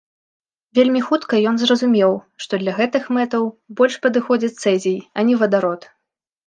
[0.77, 2.11] Вельмі хутка ён зразумеў,
[2.47, 3.43] што для гэтых мэтаў
[3.83, 5.81] больш падыходзіць цэзій, а не вадарод.